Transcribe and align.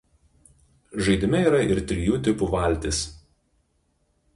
Žaidime 1.07 1.43
yra 1.49 1.61
ir 1.75 1.83
trijų 1.93 2.19
tipų 2.29 2.51
valtys. 2.59 3.07